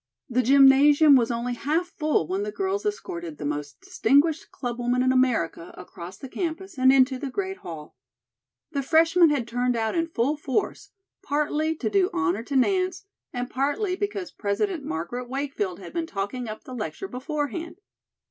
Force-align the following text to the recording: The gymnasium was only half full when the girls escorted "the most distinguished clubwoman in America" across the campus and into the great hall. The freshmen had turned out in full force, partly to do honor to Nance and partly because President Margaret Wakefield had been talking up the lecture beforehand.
The 0.27 0.41
gymnasium 0.41 1.15
was 1.15 1.29
only 1.29 1.53
half 1.53 1.89
full 1.89 2.27
when 2.27 2.41
the 2.41 2.51
girls 2.51 2.87
escorted 2.87 3.37
"the 3.37 3.45
most 3.45 3.79
distinguished 3.81 4.49
clubwoman 4.51 5.03
in 5.03 5.11
America" 5.11 5.71
across 5.77 6.17
the 6.17 6.27
campus 6.27 6.75
and 6.75 6.91
into 6.91 7.19
the 7.19 7.29
great 7.29 7.57
hall. 7.57 7.95
The 8.71 8.81
freshmen 8.81 9.29
had 9.29 9.47
turned 9.47 9.75
out 9.75 9.93
in 9.93 10.07
full 10.07 10.37
force, 10.37 10.89
partly 11.21 11.75
to 11.75 11.87
do 11.87 12.09
honor 12.13 12.41
to 12.45 12.55
Nance 12.55 13.05
and 13.31 13.47
partly 13.47 13.95
because 13.95 14.31
President 14.31 14.83
Margaret 14.83 15.29
Wakefield 15.29 15.77
had 15.77 15.93
been 15.93 16.07
talking 16.07 16.47
up 16.49 16.63
the 16.63 16.73
lecture 16.73 17.07
beforehand. 17.07 17.77